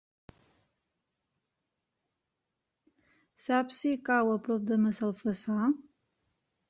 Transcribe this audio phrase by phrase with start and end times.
[3.43, 5.73] Saps si cau a prop de Massalfassar?